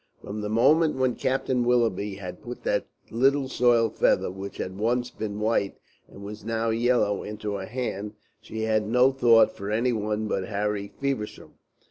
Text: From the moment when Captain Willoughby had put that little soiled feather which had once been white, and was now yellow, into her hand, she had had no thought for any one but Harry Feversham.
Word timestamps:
From 0.19 0.41
the 0.41 0.49
moment 0.49 0.95
when 0.95 1.13
Captain 1.13 1.63
Willoughby 1.63 2.15
had 2.15 2.41
put 2.41 2.63
that 2.63 2.87
little 3.11 3.47
soiled 3.47 3.95
feather 3.95 4.31
which 4.31 4.57
had 4.57 4.79
once 4.79 5.11
been 5.11 5.39
white, 5.39 5.77
and 6.07 6.23
was 6.23 6.43
now 6.43 6.71
yellow, 6.71 7.21
into 7.21 7.53
her 7.53 7.67
hand, 7.67 8.15
she 8.41 8.61
had 8.63 8.81
had 8.85 8.87
no 8.89 9.11
thought 9.11 9.55
for 9.55 9.69
any 9.69 9.93
one 9.93 10.27
but 10.27 10.47
Harry 10.47 10.91
Feversham. 10.99 11.53